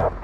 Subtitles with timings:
[0.00, 0.23] you.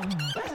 [0.00, 0.47] Oh.